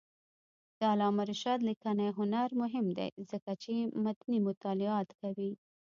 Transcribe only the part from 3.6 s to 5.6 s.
چې متني مطالعات کوي.